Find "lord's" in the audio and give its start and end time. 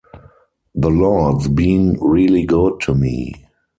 0.89-1.47